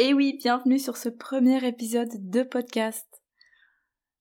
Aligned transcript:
Et 0.00 0.14
oui, 0.14 0.38
bienvenue 0.38 0.78
sur 0.78 0.96
ce 0.96 1.08
premier 1.08 1.66
épisode 1.66 2.30
de 2.30 2.44
podcast. 2.44 3.08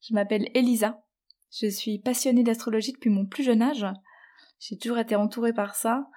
Je 0.01 0.15
m'appelle 0.15 0.49
Elisa. 0.55 1.05
Je 1.51 1.69
suis 1.69 1.99
passionnée 1.99 2.41
d'astrologie 2.41 2.93
depuis 2.93 3.11
mon 3.11 3.27
plus 3.27 3.43
jeune 3.43 3.61
âge. 3.61 3.85
J'ai 4.59 4.79
toujours 4.79 4.97
été 4.97 5.15
entourée 5.15 5.53
par 5.53 5.75
ça, 5.75 6.09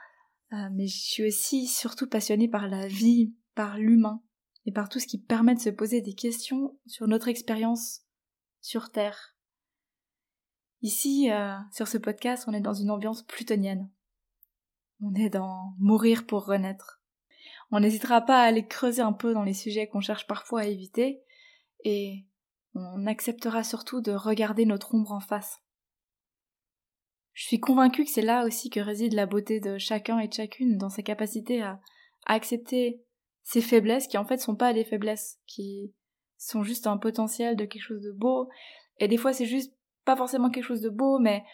euh, 0.54 0.70
mais 0.72 0.86
je 0.86 0.96
suis 0.96 1.26
aussi 1.26 1.66
surtout 1.66 2.08
passionnée 2.08 2.48
par 2.48 2.68
la 2.68 2.86
vie, 2.86 3.34
par 3.54 3.76
l'humain, 3.76 4.22
et 4.64 4.72
par 4.72 4.88
tout 4.88 4.98
ce 4.98 5.06
qui 5.06 5.18
permet 5.18 5.54
de 5.54 5.60
se 5.60 5.68
poser 5.68 6.00
des 6.00 6.14
questions 6.14 6.78
sur 6.86 7.06
notre 7.06 7.28
expérience 7.28 8.00
sur 8.62 8.90
Terre. 8.90 9.36
Ici, 10.80 11.30
euh, 11.30 11.54
sur 11.70 11.86
ce 11.86 11.98
podcast, 11.98 12.44
on 12.46 12.54
est 12.54 12.62
dans 12.62 12.72
une 12.72 12.90
ambiance 12.90 13.24
plutonienne. 13.24 13.90
On 15.02 15.12
est 15.12 15.28
dans 15.28 15.74
mourir 15.78 16.24
pour 16.24 16.46
renaître. 16.46 16.99
On 17.70 17.80
n'hésitera 17.80 18.20
pas 18.20 18.42
à 18.42 18.46
aller 18.46 18.66
creuser 18.66 19.02
un 19.02 19.12
peu 19.12 19.32
dans 19.32 19.44
les 19.44 19.54
sujets 19.54 19.86
qu'on 19.86 20.00
cherche 20.00 20.26
parfois 20.26 20.62
à 20.62 20.66
éviter, 20.66 21.22
et 21.84 22.26
on 22.74 23.06
acceptera 23.06 23.62
surtout 23.62 24.00
de 24.00 24.12
regarder 24.12 24.66
notre 24.66 24.94
ombre 24.94 25.12
en 25.12 25.20
face. 25.20 25.60
Je 27.32 27.46
suis 27.46 27.60
convaincue 27.60 28.04
que 28.04 28.10
c'est 28.10 28.22
là 28.22 28.44
aussi 28.44 28.70
que 28.70 28.80
réside 28.80 29.14
la 29.14 29.26
beauté 29.26 29.60
de 29.60 29.78
chacun 29.78 30.18
et 30.18 30.28
de 30.28 30.34
chacune 30.34 30.76
dans 30.76 30.90
sa 30.90 31.02
capacité 31.02 31.62
à, 31.62 31.80
accepter 32.26 33.02
ses 33.42 33.62
faiblesses 33.62 34.06
qui 34.06 34.18
en 34.18 34.26
fait 34.26 34.38
sont 34.38 34.54
pas 34.54 34.74
des 34.74 34.84
faiblesses, 34.84 35.38
qui 35.46 35.94
sont 36.36 36.62
juste 36.62 36.86
un 36.86 36.98
potentiel 36.98 37.56
de 37.56 37.64
quelque 37.64 37.82
chose 37.82 38.02
de 38.02 38.12
beau, 38.12 38.48
et 38.98 39.08
des 39.08 39.16
fois 39.16 39.32
c'est 39.32 39.46
juste 39.46 39.72
pas 40.04 40.16
forcément 40.16 40.50
quelque 40.50 40.64
chose 40.64 40.82
de 40.82 40.90
beau, 40.90 41.18
mais 41.18 41.44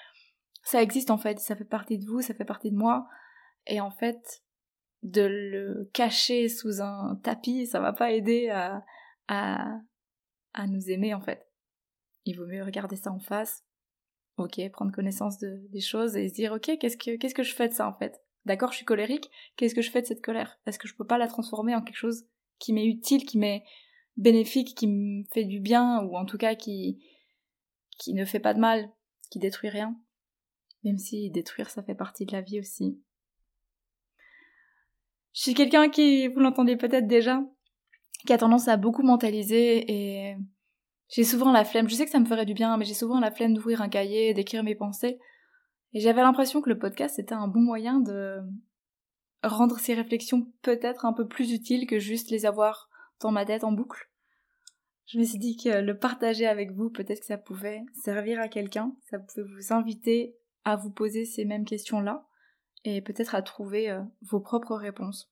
ça 0.64 0.82
existe 0.82 1.10
en 1.10 1.18
fait, 1.18 1.38
ça 1.38 1.54
fait 1.54 1.64
partie 1.64 1.98
de 1.98 2.04
vous, 2.04 2.20
ça 2.20 2.34
fait 2.34 2.44
partie 2.44 2.72
de 2.72 2.76
moi, 2.76 3.06
et 3.66 3.80
en 3.80 3.90
fait, 3.90 4.42
de 5.02 5.22
le 5.22 5.90
cacher 5.92 6.48
sous 6.48 6.80
un 6.80 7.20
tapis, 7.22 7.66
ça 7.66 7.80
va 7.80 7.92
pas 7.92 8.12
aider 8.12 8.48
à, 8.48 8.84
à, 9.28 9.80
à 10.54 10.66
nous 10.66 10.90
aimer 10.90 11.14
en 11.14 11.20
fait. 11.20 11.46
Il 12.24 12.36
vaut 12.38 12.46
mieux 12.46 12.64
regarder 12.64 12.96
ça 12.96 13.12
en 13.12 13.20
face, 13.20 13.64
ok, 14.36 14.60
prendre 14.72 14.92
connaissance 14.92 15.38
de, 15.38 15.66
des 15.70 15.80
choses 15.80 16.16
et 16.16 16.28
se 16.28 16.34
dire 16.34 16.52
ok, 16.52 16.78
qu'est-ce 16.78 16.96
que 16.96 17.16
qu'est-ce 17.16 17.34
que 17.34 17.42
je 17.42 17.54
fais 17.54 17.68
de 17.68 17.74
ça 17.74 17.88
en 17.88 17.94
fait? 17.94 18.20
D'accord, 18.46 18.72
je 18.72 18.76
suis 18.76 18.84
colérique, 18.86 19.30
qu'est-ce 19.56 19.74
que 19.74 19.82
je 19.82 19.90
fais 19.90 20.02
de 20.02 20.06
cette 20.06 20.24
colère? 20.24 20.58
Est-ce 20.66 20.78
que 20.78 20.88
je 20.88 20.94
peux 20.94 21.06
pas 21.06 21.18
la 21.18 21.28
transformer 21.28 21.74
en 21.74 21.82
quelque 21.82 21.96
chose 21.96 22.26
qui 22.58 22.72
m'est 22.72 22.86
utile, 22.86 23.24
qui 23.26 23.38
m'est 23.38 23.64
bénéfique, 24.16 24.76
qui 24.76 24.86
me 24.86 25.24
fait 25.32 25.44
du 25.44 25.60
bien, 25.60 26.02
ou 26.04 26.16
en 26.16 26.24
tout 26.24 26.38
cas 26.38 26.54
qui, 26.54 27.04
qui 27.98 28.14
ne 28.14 28.24
fait 28.24 28.40
pas 28.40 28.54
de 28.54 28.60
mal, 28.60 28.90
qui 29.30 29.38
détruit 29.38 29.68
rien? 29.68 29.96
Même 30.84 30.98
si 30.98 31.30
détruire 31.30 31.70
ça 31.70 31.82
fait 31.82 31.94
partie 31.96 32.24
de 32.24 32.32
la 32.32 32.40
vie 32.40 32.60
aussi. 32.60 33.02
Je 35.36 35.42
suis 35.42 35.54
quelqu'un 35.54 35.90
qui, 35.90 36.28
vous 36.28 36.40
l'entendez 36.40 36.76
peut-être 36.76 37.06
déjà, 37.06 37.44
qui 38.26 38.32
a 38.32 38.38
tendance 38.38 38.68
à 38.68 38.78
beaucoup 38.78 39.02
mentaliser 39.02 39.84
et 39.92 40.36
j'ai 41.10 41.24
souvent 41.24 41.52
la 41.52 41.66
flemme. 41.66 41.90
Je 41.90 41.94
sais 41.94 42.06
que 42.06 42.10
ça 42.10 42.18
me 42.18 42.24
ferait 42.24 42.46
du 42.46 42.54
bien, 42.54 42.74
mais 42.78 42.86
j'ai 42.86 42.94
souvent 42.94 43.20
la 43.20 43.30
flemme 43.30 43.52
d'ouvrir 43.52 43.82
un 43.82 43.90
cahier, 43.90 44.32
d'écrire 44.32 44.64
mes 44.64 44.74
pensées. 44.74 45.18
Et 45.92 46.00
j'avais 46.00 46.22
l'impression 46.22 46.62
que 46.62 46.70
le 46.70 46.78
podcast 46.78 47.18
était 47.18 47.34
un 47.34 47.48
bon 47.48 47.60
moyen 47.60 48.00
de 48.00 48.40
rendre 49.44 49.78
ces 49.78 49.92
réflexions 49.92 50.50
peut-être 50.62 51.04
un 51.04 51.12
peu 51.12 51.28
plus 51.28 51.52
utiles 51.52 51.86
que 51.86 51.98
juste 51.98 52.30
les 52.30 52.46
avoir 52.46 52.88
dans 53.20 53.30
ma 53.30 53.44
tête 53.44 53.62
en 53.62 53.72
boucle. 53.72 54.10
Je 55.04 55.18
me 55.18 55.24
suis 55.24 55.38
dit 55.38 55.58
que 55.58 55.82
le 55.82 55.98
partager 55.98 56.46
avec 56.46 56.72
vous, 56.72 56.88
peut-être 56.88 57.20
que 57.20 57.26
ça 57.26 57.36
pouvait 57.36 57.82
servir 57.92 58.40
à 58.40 58.48
quelqu'un, 58.48 58.96
ça 59.10 59.18
pouvait 59.18 59.46
vous 59.46 59.74
inviter 59.74 60.34
à 60.64 60.76
vous 60.76 60.90
poser 60.90 61.26
ces 61.26 61.44
mêmes 61.44 61.66
questions-là 61.66 62.26
et 62.86 63.00
peut-être 63.00 63.34
à 63.34 63.42
trouver 63.42 63.90
euh, 63.90 64.02
vos 64.22 64.40
propres 64.40 64.76
réponses. 64.76 65.30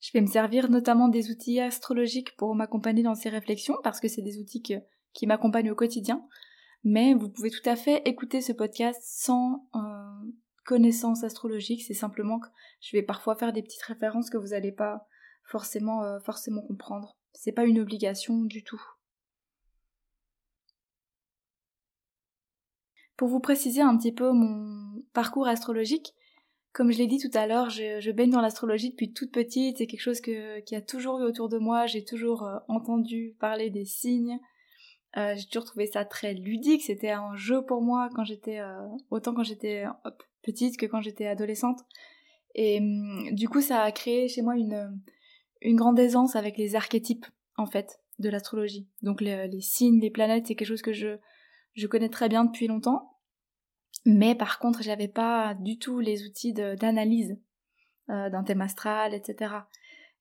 Je 0.00 0.12
vais 0.12 0.20
me 0.22 0.26
servir 0.26 0.70
notamment 0.70 1.08
des 1.08 1.30
outils 1.30 1.60
astrologiques 1.60 2.36
pour 2.36 2.54
m'accompagner 2.54 3.02
dans 3.02 3.14
ces 3.14 3.28
réflexions 3.28 3.76
parce 3.82 4.00
que 4.00 4.08
c'est 4.08 4.22
des 4.22 4.38
outils 4.38 4.62
qui 4.62 5.26
m'accompagnent 5.26 5.70
au 5.70 5.74
quotidien. 5.74 6.26
Mais 6.84 7.12
vous 7.12 7.28
pouvez 7.28 7.50
tout 7.50 7.68
à 7.68 7.76
fait 7.76 8.00
écouter 8.06 8.40
ce 8.40 8.52
podcast 8.52 9.00
sans 9.04 9.68
euh, 9.74 10.30
connaissance 10.64 11.24
astrologique. 11.24 11.82
C'est 11.82 11.94
simplement 11.94 12.40
que 12.40 12.48
je 12.80 12.96
vais 12.96 13.02
parfois 13.02 13.36
faire 13.36 13.52
des 13.52 13.62
petites 13.62 13.82
références 13.82 14.30
que 14.30 14.38
vous 14.38 14.48
n'allez 14.48 14.72
pas 14.72 15.06
forcément, 15.44 16.02
euh, 16.02 16.18
forcément 16.20 16.62
comprendre. 16.62 17.18
C'est 17.34 17.52
pas 17.52 17.64
une 17.64 17.80
obligation 17.80 18.40
du 18.40 18.64
tout. 18.64 18.82
Pour 23.16 23.28
vous 23.28 23.40
préciser 23.40 23.82
un 23.82 23.98
petit 23.98 24.12
peu 24.12 24.32
mon 24.32 24.89
parcours 25.12 25.46
astrologique, 25.46 26.14
comme 26.72 26.92
je 26.92 26.98
l'ai 26.98 27.06
dit 27.06 27.18
tout 27.18 27.36
à 27.36 27.46
l'heure, 27.46 27.68
je, 27.70 28.10
baigne 28.12 28.30
dans 28.30 28.40
l'astrologie 28.40 28.90
depuis 28.90 29.12
toute 29.12 29.32
petite, 29.32 29.78
c'est 29.78 29.86
quelque 29.86 30.00
chose 30.00 30.20
qui 30.20 30.74
a 30.74 30.80
toujours 30.80 31.20
eu 31.20 31.24
autour 31.24 31.48
de 31.48 31.58
moi, 31.58 31.86
j'ai 31.86 32.04
toujours 32.04 32.44
euh, 32.44 32.58
entendu 32.68 33.34
parler 33.40 33.70
des 33.70 33.84
signes, 33.84 34.38
euh, 35.16 35.34
j'ai 35.36 35.46
toujours 35.46 35.64
trouvé 35.64 35.86
ça 35.86 36.04
très 36.04 36.34
ludique, 36.34 36.82
c'était 36.82 37.10
un 37.10 37.34
jeu 37.34 37.64
pour 37.64 37.82
moi 37.82 38.08
quand 38.14 38.24
j'étais, 38.24 38.60
euh, 38.60 38.86
autant 39.10 39.34
quand 39.34 39.42
j'étais 39.42 39.84
petite 40.42 40.76
que 40.76 40.86
quand 40.86 41.00
j'étais 41.00 41.26
adolescente. 41.26 41.80
Et 42.54 42.78
hum, 42.78 43.34
du 43.34 43.48
coup, 43.48 43.60
ça 43.60 43.82
a 43.82 43.90
créé 43.90 44.28
chez 44.28 44.42
moi 44.42 44.56
une, 44.56 44.96
une 45.60 45.76
grande 45.76 45.98
aisance 45.98 46.36
avec 46.36 46.56
les 46.56 46.76
archétypes, 46.76 47.26
en 47.56 47.66
fait, 47.66 48.00
de 48.20 48.28
l'astrologie. 48.28 48.86
Donc 49.02 49.20
les, 49.20 49.48
les 49.48 49.60
signes, 49.60 50.00
les 50.00 50.10
planètes, 50.10 50.46
c'est 50.46 50.54
quelque 50.54 50.68
chose 50.68 50.82
que 50.82 50.92
je, 50.92 51.18
je 51.74 51.86
connais 51.88 52.08
très 52.08 52.28
bien 52.28 52.44
depuis 52.44 52.68
longtemps. 52.68 53.09
Mais 54.06 54.34
par 54.34 54.58
contre, 54.58 54.82
j'avais 54.82 55.08
pas 55.08 55.54
du 55.54 55.78
tout 55.78 56.00
les 56.00 56.24
outils 56.24 56.52
d'analyse 56.52 57.38
euh, 58.08 58.30
d'un 58.30 58.42
thème 58.42 58.62
astral, 58.62 59.14
etc. 59.14 59.54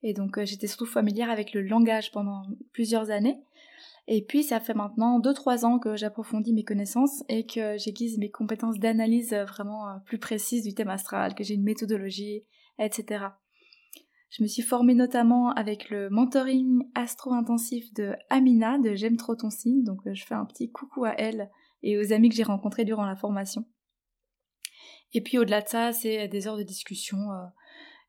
Et 0.03 0.13
donc 0.13 0.37
euh, 0.37 0.45
j'étais 0.45 0.67
surtout 0.67 0.85
familière 0.85 1.29
avec 1.29 1.53
le 1.53 1.61
langage 1.61 2.11
pendant 2.11 2.43
plusieurs 2.73 3.09
années. 3.09 3.41
Et 4.07 4.23
puis 4.23 4.43
ça 4.43 4.59
fait 4.59 4.73
maintenant 4.73 5.19
2-3 5.19 5.65
ans 5.65 5.79
que 5.79 5.95
j'approfondis 5.95 6.53
mes 6.53 6.63
connaissances 6.63 7.23
et 7.29 7.45
que 7.45 7.77
j'aiguise 7.77 8.17
mes 8.17 8.29
compétences 8.29 8.79
d'analyse 8.79 9.33
vraiment 9.33 9.87
euh, 9.87 9.93
plus 10.05 10.19
précises 10.19 10.63
du 10.63 10.73
thème 10.73 10.89
astral, 10.89 11.35
que 11.35 11.43
j'ai 11.43 11.55
une 11.55 11.63
méthodologie, 11.63 12.43
etc. 12.79 13.25
Je 14.29 14.43
me 14.43 14.47
suis 14.47 14.61
formée 14.61 14.93
notamment 14.93 15.51
avec 15.51 15.89
le 15.89 16.09
mentoring 16.09 16.83
astro-intensif 16.93 17.91
de 17.93 18.13
Amina 18.29 18.77
de 18.77 18.93
J'aime 18.93 19.17
trop 19.17 19.35
ton 19.35 19.49
signe, 19.49 19.83
donc 19.83 20.01
je 20.05 20.23
fais 20.23 20.35
un 20.35 20.45
petit 20.45 20.69
coucou 20.69 21.05
à 21.05 21.15
elle 21.17 21.49
et 21.83 21.97
aux 21.97 22.13
amis 22.13 22.29
que 22.29 22.35
j'ai 22.35 22.43
rencontrés 22.43 22.85
durant 22.85 23.05
la 23.05 23.15
formation. 23.15 23.65
Et 25.13 25.21
puis 25.21 25.37
au-delà 25.37 25.61
de 25.61 25.67
ça, 25.67 25.91
c'est 25.91 26.27
des 26.27 26.47
heures 26.47 26.57
de 26.57 26.63
discussion 26.63 27.17
euh, 27.31 27.45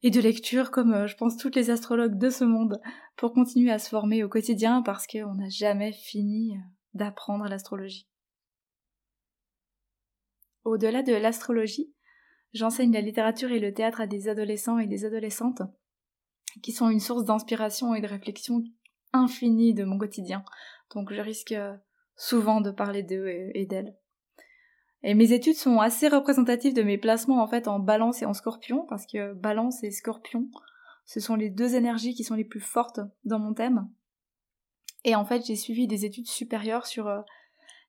et 0.03 0.11
de 0.11 0.21
lecture 0.21 0.71
comme 0.71 0.93
euh, 0.93 1.07
je 1.07 1.17
pense 1.17 1.37
toutes 1.37 1.57
les 1.57 1.71
astrologues 1.71 2.19
de 2.19 2.31
ce 2.31 2.45
monde 2.45 2.81
pour 3.17 3.33
continuer 3.33 3.71
à 3.71 3.79
se 3.79 3.89
former 3.89 4.25
au 4.25 4.29
quotidien 4.29 4.83
parce 4.83 5.07
qu'on 5.07 5.35
n'a 5.35 5.49
jamais 5.49 5.93
fini 5.93 6.57
d'apprendre 6.95 7.47
l'astrologie. 7.49 8.09
Au-delà 10.65 11.03
de 11.03 11.15
l'astrologie, 11.15 11.95
j'enseigne 12.53 12.93
la 12.93 13.01
littérature 13.01 13.51
et 13.51 13.61
le 13.61 13.73
théâtre 13.73 14.01
à 14.01 14.07
des 14.07 14.29
adolescents 14.29 14.79
et 14.79 14.87
des 14.87 15.05
adolescentes 15.05 15.63
qui 16.63 16.73
sont 16.73 16.91
une 16.91 17.01
source 17.01 17.25
d'inspiration 17.25 17.95
et 17.95 18.01
de 18.01 18.07
réflexion 18.07 18.63
infinie 19.13 19.75
de 19.75 19.85
mon 19.85 19.99
quotidien. 19.99 20.45
Donc 20.95 21.13
je 21.13 21.21
risque 21.21 21.53
euh, 21.53 21.77
souvent 22.21 22.61
de 22.61 22.71
parler 22.71 23.03
d'eux 23.03 23.29
et 23.29 23.65
d'elles. 23.65 23.97
Et 25.03 25.15
mes 25.15 25.33
études 25.33 25.57
sont 25.57 25.79
assez 25.79 26.07
représentatives 26.07 26.75
de 26.75 26.83
mes 26.83 26.99
placements 26.99 27.43
en 27.43 27.49
fait 27.49 27.67
en 27.67 27.79
balance 27.79 28.21
et 28.21 28.27
en 28.27 28.35
scorpion, 28.35 28.85
parce 28.91 29.07
que 29.07 29.33
balance 29.33 29.83
et 29.83 29.91
scorpion, 29.91 30.51
ce 31.07 31.19
sont 31.19 31.35
les 31.35 31.49
deux 31.49 31.75
énergies 31.75 32.15
qui 32.15 32.23
sont 32.23 32.35
les 32.35 32.45
plus 32.45 32.61
fortes 32.61 33.01
dans 33.25 33.39
mon 33.39 33.55
thème. 33.55 33.89
Et 35.05 35.15
en 35.15 35.25
fait, 35.25 35.47
j'ai 35.47 35.57
suivi 35.57 35.87
des 35.87 36.05
études 36.05 36.29
supérieures 36.29 36.87
sur 36.87 37.09
euh, 37.09 37.23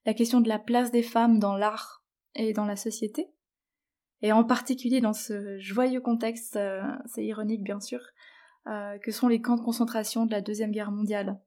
la 0.06 0.14
question 0.14 0.40
de 0.40 0.48
la 0.48 0.60
place 0.60 0.92
des 0.92 1.04
femmes 1.04 1.38
dans 1.38 1.58
l'art 1.58 2.06
et 2.36 2.54
dans 2.54 2.66
la 2.66 2.78
société. 2.78 3.28
Et 4.22 4.32
en 4.32 4.46
particulier 4.46 5.02
dans 5.02 5.14
ce 5.14 5.60
joyeux 5.60 6.00
contexte, 6.00 6.56
euh, 6.56 6.82
c'est 7.06 7.26
ironique 7.26 7.64
bien 7.64 7.82
sûr, 7.82 8.00
euh, 8.68 8.98
que 9.00 9.12
sont 9.12 9.28
les 9.28 9.42
camps 9.42 9.58
de 9.58 9.64
concentration 9.64 10.26
de 10.26 10.32
la 10.32 10.40
Deuxième 10.40 10.72
Guerre 10.72 10.92
mondiale. 10.92 11.38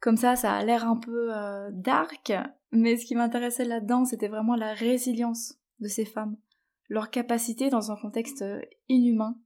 Comme 0.00 0.16
ça, 0.16 0.34
ça 0.34 0.54
a 0.54 0.64
l'air 0.64 0.88
un 0.88 0.96
peu 0.96 1.34
euh, 1.36 1.70
dark, 1.72 2.32
mais 2.72 2.96
ce 2.96 3.04
qui 3.04 3.14
m'intéressait 3.14 3.64
là-dedans, 3.64 4.06
c'était 4.06 4.28
vraiment 4.28 4.56
la 4.56 4.72
résilience 4.72 5.58
de 5.80 5.88
ces 5.88 6.06
femmes, 6.06 6.36
leur 6.88 7.10
capacité 7.10 7.68
dans 7.68 7.92
un 7.92 7.96
contexte 7.96 8.42
euh, 8.42 8.60
inhumain 8.88 9.36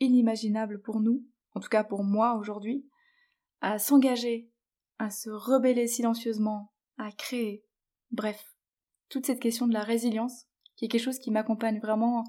inimaginable 0.00 0.80
pour 0.80 1.00
nous, 1.00 1.24
en 1.54 1.60
tout 1.60 1.68
cas 1.68 1.84
pour 1.84 2.04
moi 2.04 2.34
aujourd'hui, 2.34 2.86
à 3.60 3.78
s'engager, 3.78 4.50
à 4.98 5.10
se 5.10 5.30
rebeller 5.30 5.86
silencieusement, 5.86 6.72
à 6.98 7.10
créer. 7.10 7.64
Bref, 8.10 8.54
toute 9.08 9.26
cette 9.26 9.40
question 9.40 9.66
de 9.66 9.72
la 9.72 9.82
résilience, 9.82 10.46
qui 10.76 10.84
est 10.84 10.88
quelque 10.88 11.02
chose 11.02 11.18
qui 11.18 11.30
m'accompagne 11.30 11.80
vraiment 11.80 12.24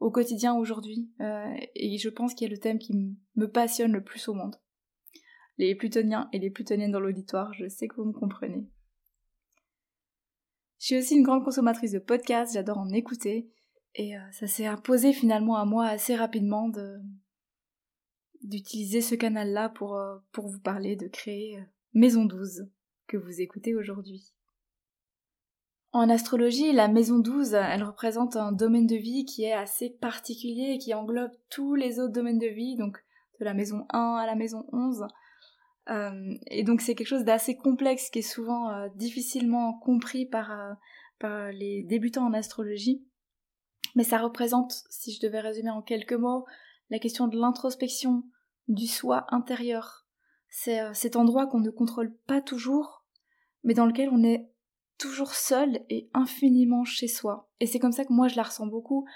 au 0.00 0.10
quotidien 0.10 0.54
aujourd'hui, 0.54 1.12
euh, 1.20 1.54
et 1.74 1.98
je 1.98 2.08
pense 2.08 2.34
qu'il 2.34 2.46
est 2.46 2.54
le 2.54 2.58
thème 2.58 2.78
qui 2.78 2.94
me 3.36 3.50
passionne 3.50 3.92
le 3.92 4.02
plus 4.02 4.28
au 4.28 4.34
monde. 4.34 4.56
Les 5.60 5.74
plutoniens 5.74 6.26
et 6.32 6.38
les 6.38 6.48
plutoniennes 6.48 6.90
dans 6.90 7.00
l'auditoire, 7.00 7.52
je 7.52 7.68
sais 7.68 7.86
que 7.86 7.96
vous 7.96 8.06
me 8.06 8.14
comprenez. 8.14 8.66
Je 10.78 10.86
suis 10.86 10.96
aussi 10.96 11.16
une 11.16 11.22
grande 11.22 11.44
consommatrice 11.44 11.92
de 11.92 11.98
podcasts, 11.98 12.54
j'adore 12.54 12.78
en 12.78 12.88
écouter, 12.88 13.50
et 13.94 14.16
euh, 14.16 14.20
ça 14.32 14.46
s'est 14.46 14.64
imposé 14.64 15.12
finalement 15.12 15.56
à 15.56 15.66
moi 15.66 15.84
assez 15.84 16.16
rapidement 16.16 16.70
de 16.70 16.96
d'utiliser 18.40 19.02
ce 19.02 19.14
canal-là 19.14 19.68
pour, 19.68 19.96
euh, 19.96 20.16
pour 20.32 20.48
vous 20.48 20.60
parler, 20.60 20.96
de 20.96 21.08
créer 21.08 21.58
euh, 21.58 21.62
Maison 21.92 22.24
12, 22.24 22.66
que 23.06 23.18
vous 23.18 23.42
écoutez 23.42 23.74
aujourd'hui. 23.74 24.32
En 25.92 26.08
astrologie, 26.08 26.72
la 26.72 26.88
maison 26.88 27.18
12, 27.18 27.52
elle 27.52 27.84
représente 27.84 28.36
un 28.36 28.52
domaine 28.52 28.86
de 28.86 28.96
vie 28.96 29.26
qui 29.26 29.44
est 29.44 29.52
assez 29.52 29.90
particulier 29.90 30.72
et 30.72 30.78
qui 30.78 30.94
englobe 30.94 31.32
tous 31.50 31.74
les 31.74 32.00
autres 32.00 32.14
domaines 32.14 32.38
de 32.38 32.46
vie, 32.46 32.76
donc 32.76 33.04
de 33.40 33.44
la 33.44 33.52
maison 33.52 33.84
1 33.90 34.14
à 34.14 34.24
la 34.24 34.36
maison 34.36 34.64
11. 34.72 35.04
Et 35.88 36.62
donc 36.62 36.82
c'est 36.82 36.94
quelque 36.94 37.08
chose 37.08 37.24
d'assez 37.24 37.56
complexe 37.56 38.10
qui 38.10 38.20
est 38.20 38.22
souvent 38.22 38.88
difficilement 38.94 39.78
compris 39.78 40.24
par, 40.26 40.76
par 41.18 41.50
les 41.50 41.82
débutants 41.82 42.26
en 42.26 42.32
astrologie. 42.32 43.04
Mais 43.96 44.04
ça 44.04 44.18
représente, 44.18 44.84
si 44.90 45.12
je 45.12 45.20
devais 45.20 45.40
résumer 45.40 45.70
en 45.70 45.82
quelques 45.82 46.12
mots, 46.12 46.44
la 46.90 46.98
question 46.98 47.28
de 47.28 47.38
l'introspection, 47.38 48.24
du 48.68 48.86
soi 48.86 49.26
intérieur. 49.28 50.06
C'est 50.48 50.80
euh, 50.80 50.92
cet 50.94 51.16
endroit 51.16 51.46
qu'on 51.46 51.60
ne 51.60 51.70
contrôle 51.70 52.14
pas 52.26 52.40
toujours, 52.40 53.04
mais 53.64 53.74
dans 53.74 53.86
lequel 53.86 54.08
on 54.10 54.22
est 54.22 54.48
toujours 54.98 55.34
seul 55.34 55.80
et 55.88 56.10
infiniment 56.12 56.84
chez 56.84 57.08
soi. 57.08 57.50
Et 57.60 57.66
c'est 57.66 57.78
comme 57.78 57.92
ça 57.92 58.04
que 58.04 58.12
moi 58.12 58.28
je 58.28 58.36
la 58.36 58.42
ressens 58.42 58.66
beaucoup. 58.66 59.06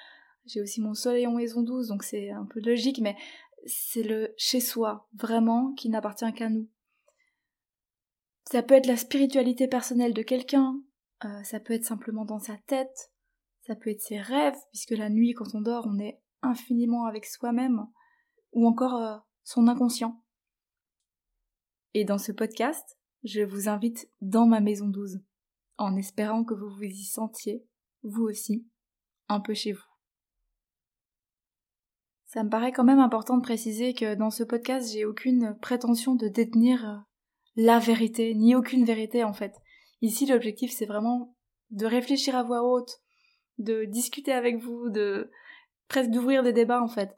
J'ai 0.46 0.60
aussi 0.60 0.80
mon 0.80 0.94
soleil 0.94 1.26
en 1.26 1.32
maison 1.32 1.62
12, 1.62 1.88
donc 1.88 2.02
c'est 2.02 2.30
un 2.30 2.46
peu 2.46 2.60
logique, 2.60 3.00
mais 3.00 3.16
c'est 3.66 4.02
le 4.02 4.34
chez 4.36 4.60
soi, 4.60 5.08
vraiment, 5.14 5.72
qui 5.74 5.88
n'appartient 5.88 6.32
qu'à 6.34 6.48
nous. 6.48 6.68
Ça 8.50 8.62
peut 8.62 8.74
être 8.74 8.86
la 8.86 8.96
spiritualité 8.96 9.68
personnelle 9.68 10.12
de 10.12 10.22
quelqu'un, 10.22 10.80
euh, 11.24 11.42
ça 11.44 11.60
peut 11.60 11.72
être 11.72 11.84
simplement 11.84 12.24
dans 12.24 12.38
sa 12.38 12.56
tête, 12.66 13.12
ça 13.66 13.74
peut 13.74 13.90
être 13.90 14.02
ses 14.02 14.20
rêves, 14.20 14.58
puisque 14.70 14.90
la 14.90 15.08
nuit, 15.08 15.32
quand 15.32 15.54
on 15.54 15.60
dort, 15.60 15.86
on 15.86 15.98
est 15.98 16.20
infiniment 16.42 17.06
avec 17.06 17.24
soi-même, 17.24 17.86
ou 18.52 18.66
encore 18.66 18.96
euh, 18.96 19.16
son 19.44 19.66
inconscient. 19.68 20.22
Et 21.94 22.04
dans 22.04 22.18
ce 22.18 22.32
podcast, 22.32 22.98
je 23.22 23.40
vous 23.40 23.68
invite 23.68 24.10
dans 24.20 24.46
ma 24.46 24.60
maison 24.60 24.88
12, 24.88 25.20
en 25.78 25.96
espérant 25.96 26.44
que 26.44 26.54
vous 26.54 26.68
vous 26.68 26.82
y 26.82 27.04
sentiez, 27.04 27.66
vous 28.02 28.24
aussi, 28.24 28.66
un 29.28 29.40
peu 29.40 29.54
chez 29.54 29.72
vous. 29.72 29.93
Ça 32.34 32.42
me 32.42 32.50
paraît 32.50 32.72
quand 32.72 32.82
même 32.82 32.98
important 32.98 33.36
de 33.36 33.42
préciser 33.42 33.94
que 33.94 34.16
dans 34.16 34.30
ce 34.30 34.42
podcast, 34.42 34.92
j'ai 34.92 35.04
aucune 35.04 35.56
prétention 35.62 36.16
de 36.16 36.26
détenir 36.26 36.84
euh, 36.84 36.96
la 37.54 37.78
vérité, 37.78 38.34
ni 38.34 38.56
aucune 38.56 38.84
vérité 38.84 39.22
en 39.22 39.32
fait. 39.32 39.54
Ici, 40.02 40.26
l'objectif, 40.26 40.72
c'est 40.72 40.84
vraiment 40.84 41.36
de 41.70 41.86
réfléchir 41.86 42.34
à 42.34 42.42
voix 42.42 42.64
haute, 42.64 42.98
de 43.58 43.84
discuter 43.84 44.32
avec 44.32 44.56
vous, 44.56 44.90
de 44.90 45.30
presque 45.86 46.10
d'ouvrir 46.10 46.42
des 46.42 46.52
débats 46.52 46.82
en 46.82 46.88
fait. 46.88 47.16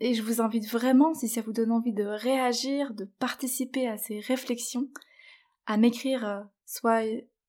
Et 0.00 0.14
je 0.14 0.22
vous 0.24 0.40
invite 0.40 0.68
vraiment, 0.68 1.14
si 1.14 1.28
ça 1.28 1.40
vous 1.40 1.52
donne 1.52 1.70
envie 1.70 1.94
de 1.94 2.06
réagir, 2.06 2.92
de 2.92 3.04
participer 3.04 3.86
à 3.86 3.98
ces 3.98 4.18
réflexions, 4.18 4.88
à 5.66 5.76
m'écrire 5.76 6.26
euh, 6.26 6.40
soit 6.66 7.04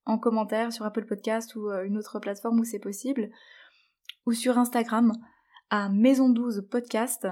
en 0.06 0.20
commentaire 0.20 0.72
sur 0.72 0.86
Apple 0.86 1.08
Podcast 1.08 1.56
ou 1.56 1.68
euh, 1.72 1.84
une 1.84 1.98
autre 1.98 2.20
plateforme 2.20 2.60
où 2.60 2.64
c'est 2.64 2.78
possible, 2.78 3.32
ou 4.28 4.34
sur 4.34 4.60
Instagram 4.60 5.14
à 5.70 5.90
Maison 5.90 6.30
12 6.30 6.68
Podcast 6.70 7.28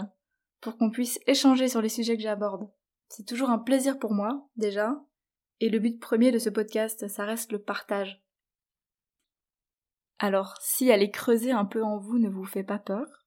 pour 0.62 0.78
qu'on 0.78 0.92
puisse 0.92 1.20
échanger 1.26 1.68
sur 1.68 1.82
les 1.82 1.90
sujets 1.90 2.16
que 2.16 2.24
j'aborde. 2.24 2.70
C'est 3.08 3.26
toujours 3.26 3.50
un 3.50 3.58
plaisir 3.58 4.00
pour 4.00 4.14
moi, 4.14 4.48
déjà, 4.56 5.04
et 5.60 5.70
le 5.70 5.80
but 5.80 6.00
premier 6.00 6.32
de 6.32 6.40
ce 6.40 6.50
podcast, 6.50 7.08
ça 7.08 7.26
reste 7.26 7.52
le 7.52 7.62
partage. 7.62 8.22
Alors, 10.20 10.58
si 10.62 10.92
aller 10.92 11.10
creuser 11.10 11.52
un 11.52 11.66
peu 11.66 11.84
en 11.84 11.98
vous 11.98 12.20
ne 12.20 12.30
vous 12.30 12.46
fait 12.46 12.64
pas 12.64 12.80
peur, 12.80 13.26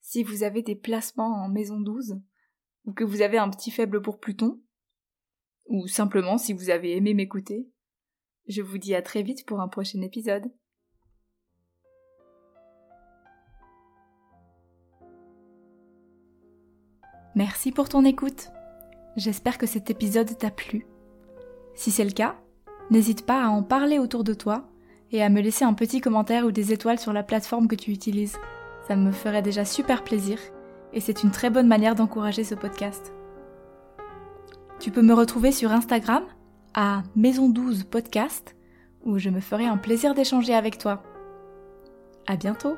si 0.00 0.22
vous 0.22 0.42
avez 0.42 0.62
des 0.62 0.76
placements 0.76 1.44
en 1.44 1.48
maison 1.48 1.80
12, 1.80 2.20
ou 2.84 2.92
que 2.92 3.04
vous 3.04 3.22
avez 3.22 3.38
un 3.38 3.50
petit 3.50 3.70
faible 3.70 4.02
pour 4.02 4.20
Pluton, 4.20 4.60
ou 5.66 5.86
simplement 5.86 6.38
si 6.38 6.52
vous 6.52 6.70
avez 6.70 6.96
aimé 6.96 7.12
m'écouter, 7.12 7.68
je 8.46 8.62
vous 8.62 8.78
dis 8.78 8.94
à 8.94 9.02
très 9.02 9.22
vite 9.22 9.46
pour 9.46 9.60
un 9.60 9.68
prochain 9.68 10.00
épisode. 10.00 10.50
Merci 17.38 17.70
pour 17.70 17.88
ton 17.88 18.04
écoute. 18.04 18.50
J'espère 19.14 19.58
que 19.58 19.66
cet 19.66 19.90
épisode 19.90 20.36
t'a 20.36 20.50
plu. 20.50 20.88
Si 21.76 21.92
c'est 21.92 22.04
le 22.04 22.10
cas, 22.10 22.34
n'hésite 22.90 23.24
pas 23.24 23.44
à 23.44 23.48
en 23.48 23.62
parler 23.62 24.00
autour 24.00 24.24
de 24.24 24.34
toi 24.34 24.64
et 25.12 25.22
à 25.22 25.28
me 25.28 25.40
laisser 25.40 25.64
un 25.64 25.72
petit 25.72 26.00
commentaire 26.00 26.46
ou 26.46 26.50
des 26.50 26.72
étoiles 26.72 26.98
sur 26.98 27.12
la 27.12 27.22
plateforme 27.22 27.68
que 27.68 27.76
tu 27.76 27.92
utilises. 27.92 28.36
Ça 28.88 28.96
me 28.96 29.12
ferait 29.12 29.40
déjà 29.40 29.64
super 29.64 30.02
plaisir 30.02 30.40
et 30.92 30.98
c'est 30.98 31.22
une 31.22 31.30
très 31.30 31.48
bonne 31.48 31.68
manière 31.68 31.94
d'encourager 31.94 32.42
ce 32.42 32.56
podcast. 32.56 33.12
Tu 34.80 34.90
peux 34.90 35.02
me 35.02 35.14
retrouver 35.14 35.52
sur 35.52 35.70
Instagram 35.70 36.24
à 36.74 37.04
Maison 37.14 37.48
12 37.48 37.84
Podcast 37.84 38.56
où 39.04 39.18
je 39.18 39.30
me 39.30 39.38
ferai 39.38 39.66
un 39.66 39.76
plaisir 39.76 40.14
d'échanger 40.14 40.56
avec 40.56 40.78
toi. 40.78 41.04
À 42.26 42.34
bientôt! 42.34 42.76